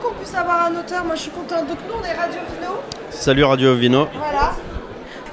qu'on 0.00 0.14
puisse 0.14 0.34
avoir 0.34 0.66
un 0.66 0.78
auteur. 0.78 1.04
Moi, 1.04 1.14
je 1.14 1.22
suis 1.22 1.30
contente. 1.30 1.66
Donc, 1.68 1.78
nous, 1.88 1.94
on 2.00 2.04
est 2.04 2.14
Radio 2.14 2.40
Vino. 2.54 2.72
Salut 3.10 3.44
Radio 3.44 3.74
Vino. 3.74 4.08
Voilà. 4.16 4.52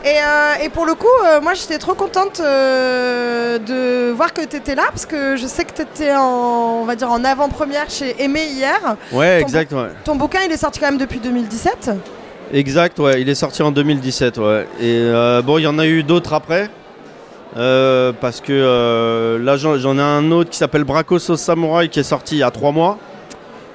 Et, 0.05 0.09
euh, 0.09 0.65
et 0.65 0.69
pour 0.69 0.85
le 0.85 0.93
coup, 0.93 1.07
euh, 1.25 1.41
moi, 1.41 1.53
j'étais 1.53 1.79
trop 1.79 1.93
contente 1.93 2.39
euh, 2.39 3.57
de 3.57 4.11
voir 4.11 4.33
que 4.33 4.45
tu 4.45 4.55
étais 4.55 4.75
là 4.75 4.83
parce 4.89 5.05
que 5.05 5.35
je 5.35 5.47
sais 5.47 5.65
que 5.65 5.73
tu 5.73 5.81
étais 5.81 6.15
en, 6.15 6.81
on 6.81 6.85
va 6.85 6.95
dire, 6.95 7.11
en 7.11 7.23
avant-première 7.23 7.89
chez 7.89 8.15
Aimé 8.23 8.45
hier. 8.45 8.79
Ouais, 9.11 9.39
Ton 9.39 9.45
exact, 9.45 9.73
ouais. 9.73 9.87
Ton 10.03 10.15
bouquin, 10.15 10.39
il 10.45 10.51
est 10.51 10.57
sorti 10.57 10.79
quand 10.79 10.87
même 10.87 10.99
depuis 10.99 11.19
2017. 11.19 11.91
Exact, 12.53 12.99
ouais. 12.99 13.21
Il 13.21 13.27
est 13.27 13.35
sorti 13.35 13.61
en 13.63 13.71
2017, 13.71 14.37
ouais. 14.37 14.67
Et 14.79 15.11
bon, 15.43 15.57
il 15.57 15.63
y 15.63 15.67
en 15.67 15.79
a 15.79 15.85
eu 15.85 16.03
d'autres 16.03 16.33
après. 16.33 16.69
Parce 17.53 18.39
que 18.39 19.37
là, 19.41 19.57
j'en 19.57 19.77
j'en 19.77 19.97
ai 19.97 20.01
un 20.01 20.31
autre 20.31 20.51
qui 20.51 20.57
s'appelle 20.57 20.83
Bracos 20.85 21.29
au 21.29 21.35
Samouraï 21.35 21.89
qui 21.89 21.99
est 21.99 22.03
sorti 22.03 22.35
il 22.35 22.39
y 22.39 22.43
a 22.43 22.51
trois 22.51 22.71
mois. 22.71 22.97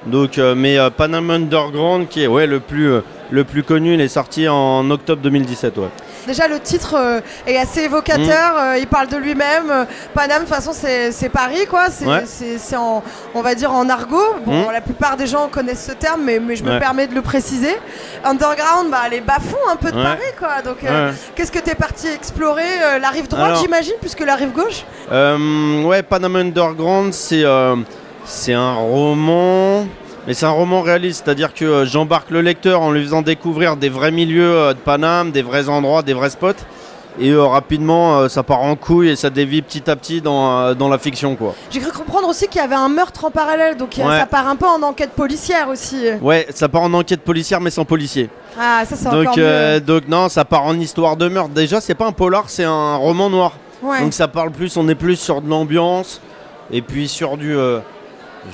Donc, 0.05 0.37
euh, 0.37 0.53
mais 0.55 0.77
euh, 0.77 0.89
Panam 0.89 1.29
Underground, 1.29 2.07
qui 2.09 2.23
est 2.23 2.27
ouais, 2.27 2.45
le, 2.45 2.59
plus, 2.59 2.91
euh, 2.91 3.01
le 3.31 3.43
plus 3.45 3.63
connu, 3.63 3.93
il 3.93 4.01
est 4.01 4.07
sorti 4.09 4.47
en 4.49 4.89
octobre 4.91 5.21
2017, 5.21 5.77
ouais. 5.77 5.87
Déjà, 6.27 6.47
le 6.47 6.57
titre 6.59 6.95
euh, 6.97 7.19
est 7.45 7.57
assez 7.57 7.81
évocateur. 7.81 8.55
euh, 8.57 8.77
il 8.79 8.87
parle 8.87 9.07
de 9.07 9.17
lui-même. 9.17 9.69
Euh, 9.69 9.83
Paname, 10.13 10.43
de 10.43 10.47
toute 10.47 10.55
façon, 10.55 10.71
c'est 10.73 11.29
Paris, 11.29 11.65
quoi. 11.69 11.87
C'est 11.89 12.05
Ouais. 12.05 12.23
on 13.35 13.41
va 13.41 13.55
dire, 13.55 13.71
en 13.73 13.89
argot. 13.89 14.35
Bon, 14.45 14.69
Mm. 14.69 14.71
la 14.73 14.79
plupart 14.81 15.17
des 15.17 15.27
gens 15.27 15.47
connaissent 15.49 15.85
ce 15.87 15.91
terme, 15.93 16.21
mais, 16.23 16.39
mais 16.39 16.55
je 16.55 16.63
me 16.63 16.71
Ouais. 16.71 16.79
permets 16.79 17.07
de 17.07 17.15
le 17.15 17.21
préciser. 17.21 17.75
Underground, 18.23 18.89
bah, 18.89 19.01
les 19.11 19.19
bas-fonds 19.21 19.69
un 19.71 19.75
peu 19.75 19.91
de 19.91 19.97
Ouais. 19.97 20.03
Paris, 20.03 20.33
quoi. 20.39 20.61
Donc, 20.63 20.77
qu'est-ce 21.35 21.51
que 21.51 21.59
tu 21.59 21.69
es 21.71 21.75
parti 21.75 22.07
explorer 22.07 22.63
La 23.01 23.09
rive 23.09 23.27
droite, 23.27 23.57
j'imagine, 23.61 23.95
puisque 23.99 24.21
la 24.21 24.35
rive 24.35 24.51
gauche? 24.53 24.83
Ouais, 25.11 26.03
Panama 26.03 26.39
Underground, 26.39 27.13
c'est 27.13 27.43
c'est 28.25 28.53
un 28.53 28.73
roman, 28.73 29.85
mais 30.27 30.33
c'est 30.33 30.45
un 30.45 30.51
roman 30.51 30.81
réaliste, 30.81 31.23
c'est-à-dire 31.25 31.53
que 31.53 31.65
euh, 31.65 31.85
j'embarque 31.85 32.29
le 32.31 32.41
lecteur 32.41 32.81
en 32.81 32.91
lui 32.91 33.03
faisant 33.03 33.21
découvrir 33.21 33.75
des 33.77 33.89
vrais 33.89 34.11
milieux 34.11 34.51
euh, 34.55 34.73
de 34.73 34.79
Paname, 34.79 35.31
des 35.31 35.41
vrais 35.41 35.69
endroits, 35.69 36.01
des 36.03 36.13
vrais 36.13 36.29
spots, 36.29 36.53
et 37.19 37.29
euh, 37.29 37.43
rapidement 37.45 38.19
euh, 38.19 38.29
ça 38.29 38.41
part 38.41 38.61
en 38.61 38.75
couille 38.75 39.09
et 39.09 39.15
ça 39.15 39.29
dévie 39.29 39.61
petit 39.61 39.89
à 39.89 39.95
petit 39.95 40.21
dans, 40.21 40.57
euh, 40.59 40.73
dans 40.73 40.87
la 40.89 40.97
fiction, 40.97 41.35
quoi. 41.35 41.53
J'ai 41.69 41.79
cru 41.79 41.91
comprendre 41.91 42.27
aussi 42.29 42.47
qu'il 42.47 42.61
y 42.61 42.63
avait 42.63 42.75
un 42.75 42.89
meurtre 42.89 43.25
en 43.25 43.31
parallèle, 43.31 43.75
donc 43.77 43.95
Ouais. 43.97 44.17
ça 44.19 44.25
part 44.25 44.47
un 44.47 44.55
peu 44.55 44.65
en 44.67 44.81
enquête 44.81 45.11
policière 45.11 45.67
aussi. 45.69 45.97
Ouais, 46.21 46.47
ça 46.53 46.69
part 46.69 46.81
en 46.83 46.93
enquête 46.93 47.21
policière, 47.21 47.59
mais 47.61 47.69
sans 47.69 47.85
policier. 47.85 48.29
Ah, 48.59 48.83
ça 48.85 48.95
c'est 48.95 49.09
Donc, 49.09 49.35
mieux. 49.37 49.79
donc 49.81 50.07
non, 50.07 50.29
ça 50.29 50.45
part 50.45 50.63
en 50.63 50.75
histoire 50.79 51.17
de 51.17 51.27
meurtre. 51.27 51.49
Déjà, 51.49 51.81
c'est 51.81 51.95
pas 51.95 52.05
un 52.07 52.11
polar, 52.11 52.45
c'est 52.47 52.63
un 52.63 52.95
roman 52.95 53.29
noir. 53.29 53.53
Ouais. 53.81 53.99
Donc 54.01 54.13
ça 54.13 54.27
parle 54.29 54.51
plus, 54.51 54.77
on 54.77 54.87
est 54.87 54.95
plus 54.95 55.17
sur 55.17 55.41
de 55.41 55.49
l'ambiance 55.49 56.21
et 56.71 56.81
puis 56.81 57.07
sur 57.09 57.35
du, 57.35 57.55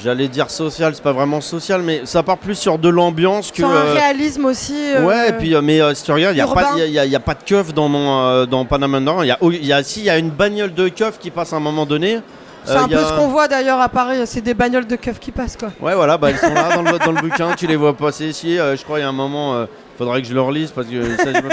j'allais 0.01 0.27
dire 0.27 0.49
social, 0.49 0.93
c'est 0.95 1.01
pas 1.03 1.11
vraiment 1.13 1.41
social, 1.41 1.81
mais 1.81 2.01
ça 2.05 2.21
part 2.23 2.37
plus 2.37 2.55
sur 2.55 2.77
de 2.77 2.89
l'ambiance 2.89 3.51
que. 3.51 3.57
Sur 3.57 3.69
un 3.69 3.75
euh, 3.75 3.93
réalisme 3.93 4.45
aussi. 4.45 4.73
euh, 4.95 5.03
ouais, 5.05 5.29
et 5.29 5.33
puis 5.33 5.55
euh, 5.55 5.61
mais 5.61 5.81
euh, 5.81 5.93
si 5.93 6.03
tu 6.03 6.11
regardes, 6.11 6.35
il 6.35 6.39
y 6.39 6.41
a 6.41 6.45
a- 6.45 7.19
pas 7.19 7.33
de 7.35 7.43
keuf 7.43 7.73
dans 7.73 7.89
mon, 7.89 8.45
dans 8.45 8.65
Panama 8.65 8.97
Underground. 8.97 9.25
Il 9.25 9.29
y 9.29 9.31
a, 9.31 9.37
il 9.61 9.65
y 9.65 9.73
a, 9.73 9.83
si, 9.83 10.01
il 10.01 10.05
y 10.05 10.09
a 10.09 10.17
une 10.17 10.29
bagnole 10.29 10.73
de 10.73 10.89
keuf 10.89 11.17
qui 11.19 11.31
passe 11.31 11.53
à 11.53 11.55
un 11.57 11.59
moment 11.61 11.85
donné. 11.85 12.19
C'est 12.65 12.71
Euh, 12.73 12.79
un 12.79 12.85
il 12.87 12.91
y 12.91 12.95
peu 12.95 13.01
a- 13.01 13.05
ce 13.07 13.13
qu'on 13.13 13.27
voit 13.29 13.47
d'ailleurs 13.47 13.79
à 13.79 13.89
Paris, 13.89 14.17
c'est 14.25 14.41
des 14.41 14.53
bagnoles 14.53 14.85
de 14.87 14.95
keufs 14.95 15.19
qui 15.19 15.31
passent 15.31 15.57
quoi. 15.57 15.69
Ouais, 15.79 15.95
voilà, 15.95 16.17
bah, 16.17 16.29
elles 16.29 16.37
sont 16.37 16.53
là 16.53 16.75
dans 16.75 16.81
le, 16.83 16.99
dans 17.05 17.11
le 17.11 17.21
bouquin, 17.21 17.53
tu 17.55 17.67
les 17.67 17.75
vois 17.75 17.93
passer 17.95 18.27
ici. 18.27 18.59
euh, 18.59 18.75
je 18.75 18.83
crois 18.83 18.99
il 18.99 19.01
y 19.01 19.05
a 19.05 19.09
un 19.09 19.13
moment, 19.13 19.55
euh, 19.55 19.65
faudrait 19.97 20.21
que 20.21 20.27
je 20.27 20.33
le 20.33 20.41
relise 20.41 20.71
parce 20.71 20.87
que 20.87 21.03
ça, 21.17 21.33
je 21.33 21.39
me. 21.41 21.49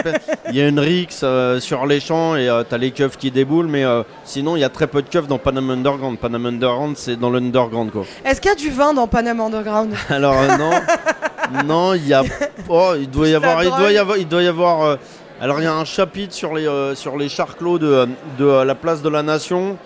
Il 0.51 0.57
y 0.57 0.61
a 0.61 0.69
une 0.69 0.79
rixe 0.81 1.21
euh, 1.23 1.59
sur 1.61 1.87
les 1.87 2.01
champs 2.01 2.37
et 2.37 2.49
euh, 2.49 2.63
t'as 2.69 2.77
les 2.79 2.91
keufs 2.91 3.17
qui 3.17 3.31
déboulent, 3.31 3.67
mais 3.69 3.85
euh, 3.85 4.03
sinon 4.25 4.57
il 4.57 4.61
y 4.61 4.65
a 4.65 4.69
très 4.69 4.87
peu 4.89 5.01
de 5.03 5.09
keufs 5.09 5.27
dans 5.29 5.39
Panama 5.39 5.73
Underground. 5.75 6.19
Panama 6.19 6.49
Underground, 6.51 6.97
c'est 6.97 7.17
dans 7.17 7.31
l'underground 7.31 7.91
quoi. 7.93 8.03
Est-ce 8.25 8.41
qu'il 8.41 8.51
y 8.51 8.53
a 8.53 8.57
du 8.57 8.71
vin 8.71 8.93
dans 8.93 9.07
Panama 9.07 9.45
Underground? 9.45 9.95
Alors 10.11 10.35
non, 10.59 10.71
non, 11.65 11.95
il 11.95 12.07
y 12.09 12.15
a, 12.15 12.23
oh, 12.69 12.93
il 12.99 13.09
doit 13.11 13.29
y 13.29 13.35
avoir, 13.35 13.63
il 13.65 13.71
doit 13.71 13.93
y 13.93 13.99
avoir, 13.99 14.17
il 14.19 14.29
doit 14.29 14.43
y 14.43 14.49
avoir. 14.49 14.99
alors 15.41 15.59
il 15.61 15.65
y 15.65 15.69
a 15.69 15.75
un 15.75 15.85
chapitre 15.85 16.35
sur 16.35 16.55
les 16.55 16.67
sur 16.95 17.17
les 17.17 17.29
charclos 17.29 17.79
de, 17.79 18.09
de 18.39 18.63
la 18.65 18.75
place 18.75 19.03
de 19.03 19.09
la 19.09 19.23
Nation 19.23 19.77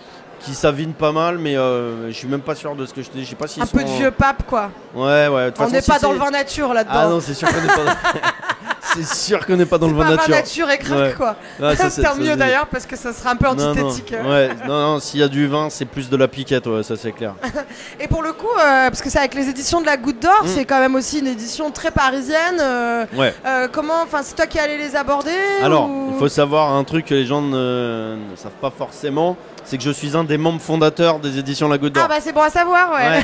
qui 0.43 0.53
s'avine 0.55 0.93
pas 0.93 1.11
mal, 1.11 1.37
mais 1.37 1.55
euh, 1.55 2.07
je 2.07 2.13
suis 2.13 2.27
même 2.27 2.41
pas 2.41 2.55
sûr 2.55 2.75
de 2.75 2.85
ce 2.85 2.93
que 2.93 3.01
je 3.03 3.09
te 3.09 3.17
dis. 3.17 3.23
Je 3.25 3.29
sais 3.29 3.35
pas 3.35 3.47
si 3.47 3.61
Un 3.61 3.65
peu 3.65 3.83
de 3.83 3.89
vieux 3.89 4.11
pape 4.11 4.43
quoi. 4.47 4.71
Ouais, 4.95 5.27
ouais. 5.27 5.51
On 5.59 5.69
n'est 5.69 5.81
si 5.81 5.89
pas 5.89 5.99
dans 5.99 6.11
le 6.11 6.17
vin 6.19 6.31
nature 6.31 6.73
là-dedans. 6.73 6.93
Ah 6.95 7.07
non, 7.07 7.19
c'est 7.21 7.33
sûr 7.33 7.47
qu'on 7.47 7.61
n'est 7.61 7.67
pas. 7.67 7.95
c'est 8.93 9.05
sûr 9.05 9.45
qu'on 9.45 9.55
n'est 9.55 9.65
pas 9.65 9.77
dans 9.77 9.87
le 9.87 9.93
vin 9.93 10.03
vin 10.03 10.15
nature. 10.15 10.29
nature 10.35 10.69
et 10.71 10.77
craque 10.79 10.97
Ouais. 10.99 11.13
quoi. 11.15 11.35
Ça, 11.75 11.89
c'est- 11.89 12.01
Tant 12.01 12.15
mieux 12.15 12.35
d'ailleurs 12.35 12.67
parce 12.67 12.85
que 12.85 12.95
ça 12.95 13.13
sera 13.13 13.31
un 13.31 13.35
peu 13.35 13.45
Non, 13.47 13.53
non. 13.55 13.69
antithétique. 13.71 14.13
Ouais, 14.25 14.49
non, 14.67 14.93
non, 14.93 14.99
s'il 14.99 15.19
y 15.19 15.23
a 15.23 15.27
du 15.27 15.47
vin, 15.47 15.69
c'est 15.69 15.85
plus 15.85 16.09
de 16.09 16.17
la 16.17 16.27
piquette, 16.27 16.65
ouais, 16.67 16.83
ça 16.83 16.95
c'est 16.97 17.11
clair. 17.11 17.33
Et 17.99 18.07
pour 18.07 18.21
le 18.23 18.33
coup, 18.33 18.47
euh, 18.57 18.89
parce 18.89 19.01
que 19.01 19.09
c'est 19.09 19.19
avec 19.19 19.35
les 19.35 19.47
éditions 19.47 19.79
de 19.81 19.85
la 19.85 19.97
Goutte 19.97 20.21
d'Or, 20.21 20.43
Mm. 20.43 20.47
c'est 20.47 20.65
quand 20.65 20.79
même 20.79 20.95
aussi 20.95 21.19
une 21.19 21.27
édition 21.27 21.69
très 21.71 21.91
parisienne. 21.91 22.57
euh, 22.59 23.05
Ouais. 23.15 23.33
euh, 23.45 23.67
comment, 23.71 24.01
enfin, 24.03 24.19
c'est 24.23 24.35
toi 24.35 24.47
qui 24.47 24.57
allais 24.59 24.77
les 24.77 24.95
aborder 24.95 25.31
Alors, 25.61 25.87
ou- 25.89 26.09
il 26.13 26.17
faut 26.19 26.29
savoir 26.29 26.71
un 26.73 26.83
truc 26.83 27.05
que 27.05 27.13
les 27.13 27.25
gens 27.25 27.41
ne, 27.41 28.15
ne 28.31 28.35
savent 28.35 28.51
pas 28.59 28.71
forcément, 28.75 29.37
c'est 29.63 29.77
que 29.77 29.83
je 29.83 29.91
suis 29.91 30.15
un 30.17 30.23
des 30.23 30.37
membres 30.37 30.61
fondateurs 30.61 31.19
des 31.19 31.37
éditions 31.37 31.67
La 31.69 31.77
Goutte 31.77 31.93
d'Or. 31.93 32.03
Ah 32.05 32.09
bah 32.09 32.19
c'est 32.21 32.33
bon 32.33 32.41
à 32.41 32.49
savoir, 32.49 32.91
ouais. 32.93 33.07
Ouais. 33.07 33.23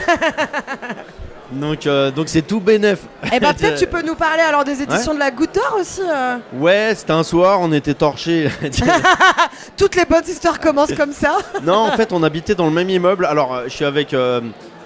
donc, 1.51 1.87
euh, 1.87 2.11
donc 2.11 2.27
c'est 2.29 2.41
tout 2.41 2.59
bénef. 2.59 2.99
Et 3.33 3.39
bah 3.39 3.53
peut-être 3.53 3.77
tu 3.79 3.87
peux 3.87 4.01
nous 4.01 4.15
parler 4.15 4.41
alors 4.43 4.63
des 4.63 4.81
éditions 4.81 5.11
Ouais. 5.11 5.17
de 5.17 5.19
la 5.19 5.31
Goutte 5.31 5.55
d'Or 5.55 5.77
aussi. 5.79 6.01
euh. 6.01 6.37
Ouais, 6.53 6.93
c'était 6.95 7.13
un 7.13 7.23
soir, 7.23 7.59
on 7.61 7.71
était 7.71 7.93
torchés. 7.93 8.49
Toutes 9.77 9.95
les 9.95 10.05
bonnes 10.05 10.23
histoires 10.27 10.59
commencent 10.59 10.93
comme 10.93 11.13
ça. 11.13 11.37
non, 11.63 11.73
en 11.77 11.91
fait, 11.91 12.11
on 12.11 12.23
habitait 12.23 12.55
dans 12.55 12.65
le 12.65 12.71
même 12.73 12.89
immeuble. 12.89 13.25
Alors, 13.25 13.53
euh, 13.53 13.63
je 13.65 13.69
suis 13.69 13.85
avec. 13.85 14.13
euh, 14.13 14.41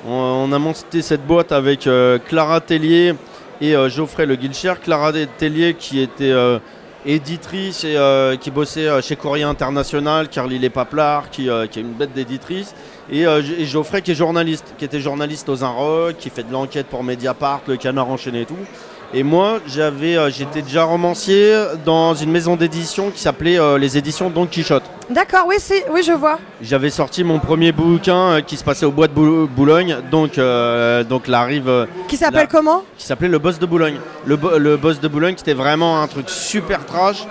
on, 0.07 0.11
on 0.49 0.51
a 0.51 0.59
monté 0.59 1.01
cette 1.01 1.25
boîte 1.25 1.51
avec 1.51 1.87
Clara 2.27 2.59
Tellier 2.61 3.13
et 3.61 3.75
Geoffrey 3.89 4.25
Le 4.25 4.35
Guilcher. 4.35 4.73
Clara 4.83 5.11
Tellier 5.37 5.75
qui 5.75 6.01
était 6.01 6.33
éditrice 7.05 7.83
et 7.83 7.97
euh, 7.97 8.35
qui 8.35 8.51
bossait 8.51 8.87
euh, 8.87 9.01
chez 9.01 9.15
Courrier 9.15 9.43
International, 9.43 10.29
Carly 10.29 10.59
Les 10.59 10.69
Paplard, 10.69 11.29
qui, 11.29 11.49
euh, 11.49 11.63
est 11.63 11.75
une 11.75 11.93
bête 11.93 12.13
d'éditrice. 12.13 12.75
Et, 13.11 13.25
euh, 13.25 13.41
et 13.57 13.65
Geoffrey 13.65 14.01
qui 14.01 14.11
est 14.11 14.15
journaliste, 14.15 14.73
qui 14.77 14.85
était 14.85 14.99
journaliste 14.99 15.49
aux 15.49 15.63
Inrocks, 15.63 16.17
qui 16.17 16.29
fait 16.29 16.43
de 16.43 16.51
l'enquête 16.51 16.87
pour 16.87 17.03
Mediapart, 17.03 17.61
Le 17.67 17.77
Canard 17.77 18.09
enchaîné 18.09 18.41
et 18.41 18.45
tout. 18.45 18.57
Et 19.13 19.23
moi, 19.23 19.59
j'avais, 19.67 20.15
euh, 20.15 20.29
j'étais 20.29 20.61
déjà 20.61 20.83
romancier 20.83 21.53
dans 21.85 22.13
une 22.15 22.31
maison 22.31 22.55
d'édition 22.55 23.09
qui 23.11 23.19
s'appelait 23.19 23.59
euh, 23.59 23.77
les 23.77 23.97
éditions 23.97 24.29
Don 24.29 24.45
Quichotte. 24.45 24.83
D'accord, 25.09 25.43
oui, 25.47 25.55
c'est, 25.59 25.85
oui, 25.91 26.01
je 26.01 26.13
vois. 26.13 26.39
J'avais 26.61 26.89
sorti 26.89 27.25
mon 27.25 27.37
premier 27.39 27.73
bouquin 27.73 28.15
euh, 28.15 28.41
qui 28.41 28.55
se 28.55 28.63
passait 28.63 28.85
au 28.85 28.91
bois 28.91 29.07
de 29.07 29.13
Bou- 29.13 29.47
Boulogne, 29.53 29.97
donc, 30.09 30.39
donc 31.09 31.27
la 31.27 31.43
rive 31.43 31.87
Qui 32.07 32.15
s'appelle 32.15 32.47
comment? 32.49 32.83
Qui 32.97 33.05
s'appelait 33.05 33.27
Le 33.27 33.39
Boss 33.39 33.59
de 33.59 33.65
Boulogne. 33.65 33.97
Le, 34.25 34.37
bo- 34.37 34.57
le 34.57 34.77
Boss 34.77 35.01
de 35.01 35.07
Boulogne, 35.09 35.33
c'était 35.37 35.53
vraiment 35.53 36.01
un 36.01 36.07
truc 36.07 36.29
super 36.29 36.85
trash, 36.85 37.25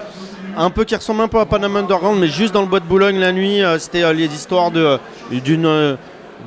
un 0.59 0.69
peu 0.69 0.85
qui 0.85 0.95
ressemble 0.95 1.23
un 1.23 1.29
peu 1.29 1.41
à 1.41 1.47
Panama 1.47 1.79
Underground, 1.79 2.21
mais 2.21 2.27
juste 2.29 2.53
dans 2.53 2.61
le 2.61 2.67
bois 2.69 2.81
de 2.81 2.85
Boulogne 2.85 3.19
la 3.19 3.33
nuit, 3.33 3.63
c'était 3.79 4.13
les 4.13 4.27
histoires 4.27 4.71
de, 4.71 4.99
d'une, 5.31 5.97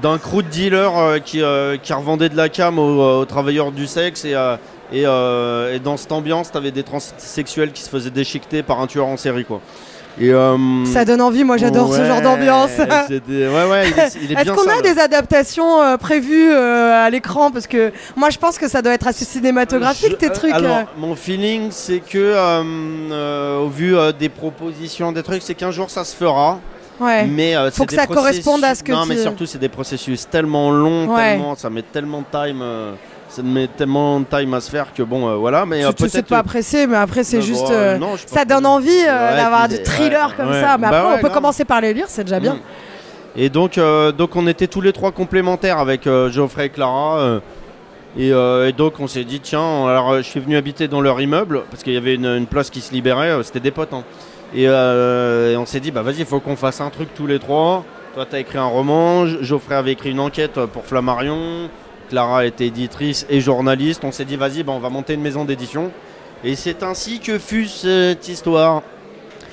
d'un 0.04 0.18
crew 0.20 0.44
de 0.44 0.50
dealers 0.50 0.98
euh, 0.98 1.20
qui, 1.20 1.42
euh, 1.42 1.78
qui 1.82 1.92
revendait 1.94 2.30
de 2.30 2.36
la 2.38 2.50
cam 2.50 2.78
aux, 2.78 3.22
aux 3.22 3.26
travailleurs 3.26 3.72
du 3.72 3.88
sexe 3.88 4.26
et, 4.26 4.36
euh, 4.36 4.58
et, 4.92 5.06
euh, 5.06 5.76
et 5.76 5.80
dans 5.80 5.98
cette 5.98 6.12
ambiance, 6.12 6.52
t'avais 6.52 6.72
des 6.72 6.84
transsexuels 6.84 7.72
qui 7.72 7.82
se 7.82 7.90
faisaient 7.90 8.10
déchiqueter 8.10 8.64
par 8.64 8.80
un 8.82 8.88
tueur 8.88 9.08
en 9.08 9.18
série 9.18 9.46
quoi. 9.46 9.62
Et, 10.22 10.30
euh, 10.32 10.86
Ça 10.86 11.06
donne 11.06 11.22
envie, 11.22 11.44
moi 11.44 11.58
j'adore 11.58 11.92
ce 11.92 12.06
genre 12.06 12.22
d'ambiance. 12.22 12.70
Ouais, 12.78 12.86
ouais, 13.28 13.90
il 13.90 14.00
est, 14.00 14.18
il 14.22 14.32
est 14.32 14.42
Est-ce 14.42 14.52
qu'on 14.52 14.70
a 14.70 14.82
des 14.82 15.00
adaptations 15.00 15.82
euh, 15.82 15.98
prévues 15.98 16.54
à 16.54 17.10
l'écran? 17.10 17.50
Parce 17.50 17.66
que 17.66 17.92
moi 18.16 18.30
je 18.30 18.38
pense 18.38 18.60
que 18.60 18.68
ça 18.68 18.84
doit 18.84 18.94
être 18.94 19.08
assez 19.08 19.26
cinématographique 19.26 20.12
Je- 20.12 20.16
tes 20.18 20.30
trucs. 20.30 20.54
Alors, 20.54 20.84
mon 21.00 21.16
feeling, 21.16 21.70
c'est 21.72 22.00
que, 22.00 23.58
au 23.60 23.70
vu 23.70 23.96
des 24.20 24.30
propositions, 24.30 25.12
des 25.12 25.24
trucs, 25.24 25.42
c'est 25.42 25.56
qu'un 25.56 25.72
jour 25.72 25.90
ça 25.90 26.04
se 26.04 26.16
fera. 26.16 26.60
Ouais. 27.00 27.26
Mais 27.26 27.56
euh, 27.56 27.72
Faut 27.72 27.86
que 27.86 27.96
ça 27.96 28.06
processus- 28.06 28.16
corresponde 28.44 28.64
à 28.64 28.76
ce 28.76 28.84
que 28.84 28.92
Non, 28.92 29.04
tu- 29.04 29.10
mais 29.10 29.18
surtout, 29.18 29.48
c'est 29.48 29.58
des 29.58 29.68
processus 29.68 30.30
tellement 30.30 30.70
longs, 30.70 31.08
Ouais. 31.08 31.32
tellement, 31.32 31.56
ça 31.56 31.72
met 31.72 31.82
tellement 31.82 32.20
de 32.20 32.26
time. 32.32 32.60
euh, 32.62 32.94
ça 33.36 33.42
met 33.44 33.68
tellement 33.68 34.20
de 34.20 34.26
time 34.26 34.54
à 34.54 34.62
se 34.62 34.70
faire 34.70 34.94
que 34.94 35.02
bon, 35.04 35.28
euh, 35.28 35.36
voilà. 35.36 35.66
Mais 35.66 35.84
euh, 35.84 35.90
Tu 35.90 35.96
te 36.04 36.08
sais 36.08 36.18
peut-être. 36.20 36.28
pas 36.30 36.44
pressé, 36.44 36.86
mais 36.88 36.98
après 36.98 37.24
c'est 37.24 37.38
Euh, 37.38 37.42
juste. 37.42 37.62
bon, 37.66 37.72
euh, 37.72 37.98
non, 37.98 38.12
ça 38.26 38.46
donne 38.46 38.66
envie 38.66 38.90
euh, 38.92 39.32
Ouais, 39.32 39.36
d'avoir 39.38 39.62
puis 39.68 39.70
du 39.70 39.76
c'est- 39.78 39.84
thriller 39.84 40.28
ouais, 40.30 40.34
comme 40.38 40.50
ouais. 40.52 40.62
ça. 40.62 40.78
Mais 40.78 40.90
Bah 40.90 41.00
après 41.00 41.10
ouais, 41.14 41.16
on 41.18 41.22
peut 41.22 41.30
commencer 41.34 41.66
par 41.66 41.82
les 41.82 41.94
lire, 41.94 42.06
c'est 42.10 42.24
déjà 42.24 42.40
bien. 42.40 42.56
Mm. 42.56 42.60
Et 43.36 43.50
donc, 43.50 43.78
euh, 43.78 44.12
donc 44.12 44.36
on 44.36 44.46
était 44.48 44.68
tous 44.68 44.82
les 44.82 44.94
trois 44.94 45.12
complémentaires 45.12 45.80
avec 45.80 46.06
euh, 46.06 46.30
Geoffrey 46.30 46.68
et 46.68 46.70
Clara. 46.70 47.18
euh, 47.20 47.40
et, 48.16 48.32
euh, 48.32 48.68
et 48.70 48.74
donc 48.74 49.00
on 49.00 49.08
s'est 49.08 49.24
dit 49.24 49.40
tiens, 49.40 49.88
alors 49.88 50.12
euh, 50.12 50.18
je 50.20 50.24
suis 50.30 50.40
venu 50.40 50.56
habiter 50.56 50.88
dans 50.88 51.02
leur 51.02 51.20
immeuble 51.20 51.62
parce 51.72 51.82
qu'il 51.82 51.94
y 51.94 51.98
avait 51.98 52.14
une, 52.14 52.28
une 52.28 52.46
place 52.46 52.70
qui 52.70 52.80
se 52.82 52.94
libérait, 52.94 53.32
euh, 53.32 53.42
c'était 53.42 53.60
des 53.60 53.72
potes. 53.72 53.92
hein. 53.94 54.04
Et, 54.54 54.68
euh, 54.68 55.54
et 55.54 55.58
on 55.58 55.66
s'est 55.66 55.80
dit 55.80 55.90
bah 55.90 56.04
vas-y, 56.04 56.18
il 56.20 56.26
faut 56.28 56.40
qu'on 56.40 56.56
fasse 56.56 56.80
un 56.80 56.92
truc 56.92 57.10
tous 57.16 57.26
les 57.26 57.40
trois. 57.40 57.84
Toi 58.14 58.28
t'as 58.30 58.38
écrit 58.38 58.60
un 58.60 58.66
roman, 58.66 59.26
Geoffrey 59.26 59.74
avait 59.74 59.94
écrit 59.94 60.12
une 60.12 60.20
enquête 60.20 60.60
euh, 60.60 60.68
pour 60.68 60.86
Flammarion, 60.86 61.70
Clara 62.14 62.46
était 62.46 62.68
éditrice 62.68 63.26
et 63.28 63.42
journaliste. 63.42 64.04
On 64.04 64.12
s'est 64.12 64.24
dit 64.26 64.36
vas-y, 64.36 64.62
bah, 64.62 64.72
on 64.76 64.80
va 64.80 64.90
monter 64.90 65.16
une 65.16 65.22
maison 65.24 65.46
d'édition. 65.46 65.92
Et 66.44 66.56
c'est 66.56 66.84
ainsi 66.84 67.20
que 67.20 67.40
fut 67.40 67.66
cette 67.68 68.28
histoire. 68.28 68.84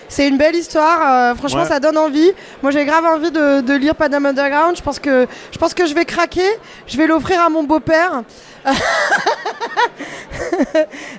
C'est 0.09 0.29
une 0.29 0.37
belle 0.37 0.55
histoire. 0.57 1.31
euh, 1.31 1.35
franchement, 1.37 1.63
Ouais. 1.63 1.69
ça 1.69 1.81
donne 1.81 1.97
envie. 1.97 2.31
Moi, 2.63 2.71
j'ai 2.71 2.85
grave 2.85 3.07
envie 3.07 3.31
de, 3.31 3.63
de 3.63 3.73
lire 3.75 3.95
Panam 3.95 4.27
Underground. 4.27 4.77
Je 4.77 4.83
pense 4.83 4.99
que 4.99 5.27
je 5.53 5.57
pense 5.57 5.73
que 5.73 5.87
je 5.87 5.95
vais 5.95 6.05
craquer. 6.05 6.51
Je 6.87 6.99
vais 6.99 7.07
l'offrir 7.07 7.41
à 7.41 7.49
mon 7.49 7.63
beau-père. 7.63 8.25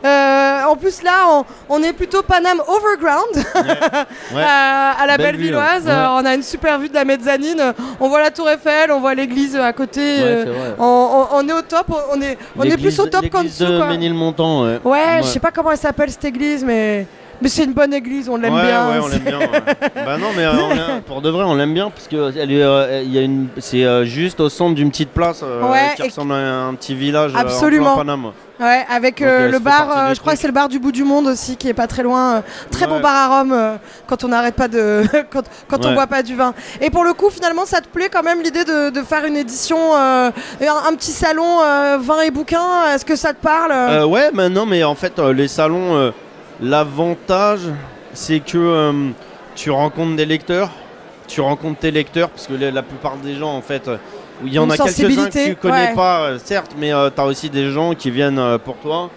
Euh, 0.04 0.64
en 0.64 0.76
plus, 0.76 1.04
là, 1.04 1.28
on, 1.30 1.46
on 1.70 1.84
est 1.84 1.94
plutôt 1.94 2.22
Panam 2.24 2.62
Overground. 2.68 3.46
Ouais. 4.34 4.42
à, 4.46 4.92
à 4.92 5.06
la 5.08 5.18
Belle 5.18 5.36
Bellevilloise. 5.36 5.86
ouais. 5.86 5.92
Euh, 5.92 6.10
on 6.12 6.26
a 6.26 6.34
une 6.36 6.44
super 6.44 6.80
vue 6.80 6.88
de 6.90 6.94
la 6.94 7.04
mezzanine. 7.04 7.74
On 8.00 8.08
voit 8.08 8.22
la 8.22 8.32
Tour 8.32 8.50
Eiffel, 8.50 8.92
on 8.92 9.00
voit 9.02 9.14
l'église 9.14 9.56
à 9.58 9.74
côté. 9.74 10.00
Euh, 10.22 10.74
on, 10.80 11.28
on- 11.32 11.36
on 11.38 11.48
est 11.50 11.54
au 11.54 11.62
top. 11.62 11.88
On 12.12 12.22
est, 12.22 12.38
on 12.58 12.62
est 12.64 12.70
L'église- 12.70 12.96
plus 12.96 13.00
au 13.02 13.08
top 13.08 13.28
qu'en 13.30 13.40
l'église 13.42 13.60
dessous. 13.60 13.72
de 13.72 13.78
quoi. 13.78 13.88
Ménilmontant. 13.88 14.64
Ouais, 14.84 15.20
je 15.22 15.28
sais 15.28 15.40
pas 15.40 15.52
comment 15.52 15.72
elle 15.72 15.78
s'appelle 15.78 16.10
cette 16.12 16.24
église, 16.26 16.64
mais, 16.64 17.06
mais 17.42 17.50
c'est 17.50 17.64
une 17.64 17.74
bonne 17.74 17.94
église, 17.94 18.30
on 18.30 18.38
l'aime 18.38 18.54
ouais, 18.54 18.62
bien. 18.62 18.90
Ouais, 18.90 19.00
on 19.02 19.08
l'aime 19.08 19.20
bien. 19.20 19.40
ouais. 19.40 19.48
bah 20.06 20.18
non, 20.18 20.28
mais 20.36 20.46
euh, 20.46 20.52
on 20.98 21.02
pour 21.02 21.22
de 21.22 21.30
vrai, 21.30 21.44
on 21.44 21.56
l'aime 21.56 21.74
bien 21.74 21.90
parce 21.90 22.08
que 22.08 22.38
elle 22.38 22.52
est, 22.52 22.62
euh, 22.62 23.02
y 23.04 23.18
a 23.18 23.22
une, 23.22 23.48
c'est 23.58 23.84
euh, 23.84 24.06
juste 24.06 24.40
au 24.40 24.50
centre 24.50 24.76
d'une 24.76 24.92
petite 24.92 25.10
place 25.10 25.44
qui 25.96 26.04
ressemble 26.04 26.34
à 26.34 26.66
un 26.66 26.76
petit 26.76 26.94
village. 26.94 27.34
en 27.36 27.40
Absolument. 27.40 27.96
plein 27.96 28.06
Paname. 28.06 28.32
Ouais, 28.60 28.86
avec 28.92 29.20
Donc, 29.22 29.28
le 29.28 29.58
bar, 29.58 30.14
je 30.14 30.20
crois 30.20 30.34
que 30.34 30.40
c'est 30.40 30.46
le 30.48 30.54
bar 30.54 30.70
du 30.70 30.78
bout 30.78 30.92
du 30.92 31.04
monde 31.04 31.26
aussi, 31.26 31.58
qui 31.58 31.68
est 31.68 31.74
pas 31.74 31.88
très 31.88 32.04
loin. 32.04 32.44
très 32.70 32.86
bon 32.86 33.00
bar 33.00 33.16
à 33.32 33.40
Rome 33.40 33.80
quand 34.06 34.24
on 34.24 34.28
n'arrête 34.28 34.56
pas 34.56 34.68
de. 34.68 35.02
quand 35.32 35.44
quand 35.68 35.84
on 35.84 35.94
boit 35.96 36.06
pas 36.06 36.22
du 36.22 36.36
vin. 36.36 36.54
Et 36.80 36.92
pour 36.92 37.04
le 37.04 37.14
coup, 37.14 37.32
finalement, 37.32 37.66
ça 37.66 37.82
te 37.82 37.88
plaît 37.88 38.10
quand 38.10 38.22
même 38.22 38.42
l'idée 38.44 38.64
de, 38.64 38.92
de 38.92 39.02
faire 39.02 39.26
une 39.26 39.36
édition, 39.36 39.96
un, 39.96 40.28
un 40.28 40.96
petit 40.96 41.12
salon 41.12 41.58
vin 42.02 42.22
et 42.22 42.30
bouquin? 42.30 42.94
Est-ce 42.94 43.04
que 43.04 43.16
ça 43.16 43.34
te 43.34 43.42
parle? 43.42 44.06
Ouais, 44.06 44.30
mais 44.32 44.48
non, 44.50 44.68
mais 44.68 44.84
en 44.84 44.94
fait, 44.96 45.18
les 45.18 45.48
salons, 45.48 46.14
l'avantage, 46.62 47.62
c'est 48.14 48.40
que 48.40 48.58
euh, 48.58 49.10
tu 49.56 49.72
rencontres 49.72 50.16
des 50.16 50.26
lecteurs, 50.26 50.70
tu 51.28 51.42
rencontres 51.42 51.80
tes 51.80 51.92
lecteurs, 51.92 52.30
parce 52.30 52.48
que 52.48 52.54
la, 52.54 52.72
la 52.72 52.84
plupart 52.84 53.18
des 53.18 53.36
gens, 53.36 53.54
en 53.56 53.62
fait, 53.62 53.88
euh, 53.88 53.98
il 54.44 54.54
y 54.54 54.60
en 54.60 54.66
Une 54.66 54.72
a 54.72 54.78
quelques-uns 54.78 55.30
que 55.30 55.50
tu 55.50 55.56
connais 55.56 55.90
ouais. 55.90 55.96
pas, 55.96 56.22
euh, 56.24 56.40
certes, 56.44 56.72
mais 56.78 56.90
tu 56.90 57.22
as 57.22 57.26
aussi 57.26 57.50
des 57.50 57.70
gens 57.72 57.94
qui 57.94 58.10
viennent 58.12 58.40
euh, 58.40 58.58
pour 58.58 58.78
toi. 58.78 59.10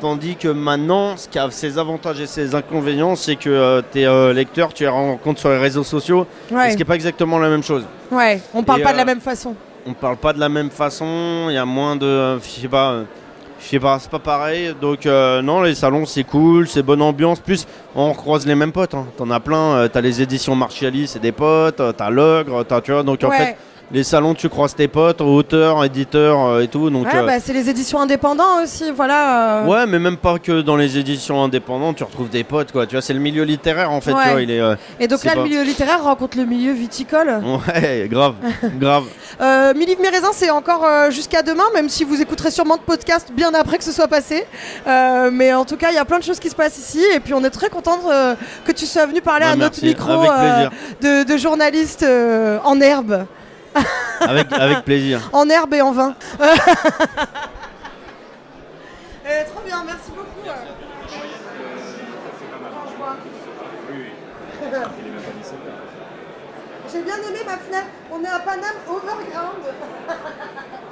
Tandis 0.00 0.36
que 0.36 0.46
maintenant, 0.46 1.16
ce 1.16 1.28
qui 1.28 1.40
a 1.40 1.50
ses 1.50 1.76
avantages 1.76 2.20
et 2.20 2.26
ses 2.26 2.54
inconvénients, 2.54 3.16
c'est 3.16 3.34
que 3.34 3.50
euh, 3.50 3.82
tes 3.82 4.06
euh, 4.06 4.32
lecteurs, 4.32 4.72
tu 4.72 4.84
les 4.84 4.88
rencontres 4.88 5.40
sur 5.40 5.48
les 5.48 5.58
réseaux 5.58 5.82
sociaux, 5.82 6.24
Ouais, 6.52 6.68
ce 6.70 6.74
qui 6.74 6.78
n'est 6.78 6.84
pas 6.84 6.94
exactement 6.94 7.38
la 7.40 7.48
même 7.48 7.64
chose. 7.64 7.84
ouais, 8.12 8.40
on 8.54 8.62
parle 8.62 8.80
Et, 8.80 8.84
pas 8.84 8.92
de 8.92 8.96
la 8.98 9.02
euh, 9.02 9.06
même 9.06 9.20
façon. 9.20 9.56
On 9.86 9.94
parle 9.94 10.16
pas 10.18 10.32
de 10.32 10.38
la 10.38 10.48
même 10.48 10.70
façon, 10.70 11.46
il 11.48 11.54
y 11.54 11.58
a 11.58 11.64
moins 11.64 11.96
de. 11.96 12.38
Je 12.38 12.60
sais 12.60 12.68
pas. 12.68 13.00
Je 13.60 13.66
sais 13.66 13.80
pas, 13.80 13.98
c'est 13.98 14.10
pas 14.10 14.18
pareil. 14.20 14.74
Donc, 14.80 15.04
euh, 15.04 15.42
non, 15.42 15.62
les 15.62 15.74
salons, 15.74 16.06
c'est 16.06 16.24
cool, 16.24 16.68
c'est 16.68 16.82
bonne 16.82 17.02
ambiance. 17.02 17.40
Plus, 17.40 17.66
on 17.94 18.12
croise 18.14 18.46
les 18.46 18.54
mêmes 18.54 18.72
potes. 18.72 18.94
hein. 18.94 19.06
T'en 19.16 19.30
as 19.30 19.40
plein. 19.40 19.72
euh, 19.76 19.88
t'as 19.88 20.00
les 20.00 20.22
éditions 20.22 20.54
Marchiali, 20.54 21.06
c'est 21.08 21.18
des 21.18 21.32
potes. 21.32 21.80
euh, 21.80 21.92
T'as 21.92 22.08
l'ogre, 22.10 22.64
t'as, 22.64 22.80
tu 22.80 22.92
vois. 22.92 23.02
Donc, 23.02 23.22
en 23.24 23.28
ouais. 23.30 23.36
fait, 23.38 23.56
les 23.90 24.04
salons, 24.04 24.34
tu 24.34 24.48
croises 24.48 24.74
tes 24.74 24.88
potes, 24.88 25.20
auteurs, 25.20 25.84
éditeurs 25.84 26.44
euh, 26.46 26.60
et 26.60 26.68
tout. 26.68 26.90
Donc, 26.90 27.06
Ouais, 27.06 27.16
euh, 27.16 27.26
bah, 27.26 27.40
c'est 27.40 27.52
les 27.52 27.70
éditions 27.70 28.00
indépendants 28.00 28.62
aussi, 28.62 28.90
voilà. 28.94 29.62
euh. 29.62 29.66
ouais, 29.66 29.86
mais 29.86 29.98
même 29.98 30.16
pas 30.18 30.38
que 30.38 30.60
dans 30.60 30.76
les 30.76 30.98
éditions 30.98 31.42
indépendantes, 31.42 31.96
tu 31.96 32.04
retrouves 32.04 32.28
des 32.28 32.44
potes, 32.44 32.70
quoi. 32.72 32.86
Tu 32.86 32.94
vois, 32.96 33.02
c'est 33.02 33.14
le 33.14 33.20
milieu 33.20 33.44
littéraire, 33.44 33.90
en 33.90 34.00
fait. 34.00 34.12
Ouais. 34.12 34.22
Tu 34.24 34.30
vois, 34.30 34.42
il 34.42 34.50
est. 34.50 34.60
Et 35.00 35.08
donc 35.08 35.24
là, 35.24 35.34
le 35.36 35.42
milieu 35.44 35.62
littéraire 35.62 36.02
rencontre 36.02 36.36
le 36.36 36.44
milieu 36.44 36.72
viticole. 36.72 37.40
Ouais, 37.72 38.06
grave, 38.10 38.34
grave. 38.78 39.04
Euh, 39.40 39.72
Mi 39.74 39.86
Livre, 39.86 40.00
Mi 40.02 40.08
Raisin, 40.08 40.30
c'est 40.32 40.50
encore 40.50 40.84
euh, 40.84 41.10
jusqu'à 41.10 41.42
demain, 41.42 41.64
même 41.74 41.88
si 41.88 42.04
vous 42.04 42.20
écouterez 42.20 42.50
sûrement 42.50 42.76
de 42.76 42.82
podcast 42.82 43.28
bien 43.34 43.52
après 43.54 43.78
que 43.78 43.84
ce 43.84 43.92
soit 43.92 44.08
passé. 44.08 44.44
Euh, 44.86 45.30
mais 45.32 45.52
en 45.54 45.64
tout 45.64 45.76
cas, 45.76 45.90
il 45.90 45.94
y 45.94 45.98
a 45.98 46.04
plein 46.04 46.18
de 46.18 46.24
choses 46.24 46.40
qui 46.40 46.50
se 46.50 46.54
passent 46.56 46.78
ici. 46.78 47.02
Et 47.14 47.20
puis, 47.20 47.32
on 47.34 47.42
est 47.44 47.50
très 47.50 47.68
contente 47.70 48.00
euh, 48.10 48.34
que 48.66 48.72
tu 48.72 48.84
sois 48.86 49.06
venu 49.06 49.20
parler 49.20 49.46
Ouais, 49.46 49.52
à 49.52 49.56
notre 49.56 49.82
micro 49.84 50.24
de, 51.00 51.24
de 51.24 51.36
journaliste 51.36 52.04
en 52.64 52.80
herbe. 52.80 53.24
Avec, 54.20 54.52
avec 54.52 54.84
plaisir. 54.84 55.28
En 55.32 55.48
herbe 55.48 55.74
et 55.74 55.82
en 55.82 55.92
vin. 55.92 56.14
Euh, 59.30 59.44
trop 59.44 59.60
bien, 59.60 59.84
merci 59.84 60.10
beaucoup. 60.10 60.40
J'ai 66.90 67.02
bien 67.02 67.16
aimé 67.16 67.38
ma 67.44 67.58
fenêtre. 67.58 67.88
On 68.10 68.24
est 68.24 68.28
à 68.28 68.38
Paname 68.38 68.76
Overground. 68.88 69.64